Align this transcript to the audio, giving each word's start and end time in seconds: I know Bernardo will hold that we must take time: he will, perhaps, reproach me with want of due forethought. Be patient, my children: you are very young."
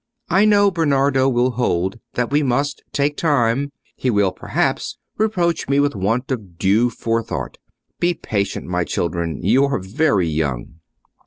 I 0.29 0.45
know 0.45 0.71
Bernardo 0.71 1.29
will 1.29 1.51
hold 1.51 1.99
that 2.15 2.31
we 2.31 2.41
must 2.41 2.81
take 2.91 3.15
time: 3.15 3.71
he 3.95 4.09
will, 4.09 4.31
perhaps, 4.31 4.97
reproach 5.19 5.69
me 5.69 5.79
with 5.79 5.95
want 5.95 6.31
of 6.31 6.57
due 6.57 6.89
forethought. 6.89 7.59
Be 7.99 8.15
patient, 8.15 8.65
my 8.65 8.83
children: 8.83 9.43
you 9.43 9.63
are 9.65 9.77
very 9.77 10.27
young." 10.27 10.79